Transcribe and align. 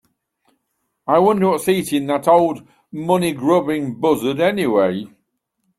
I 1.05 1.19
wonder 1.19 1.49
what's 1.49 1.69
eating 1.69 2.07
that 2.07 2.27
old 2.27 2.67
money 2.91 3.33
grubbing 3.33 3.99
buzzard 4.01 4.39
anyway? 4.39 5.05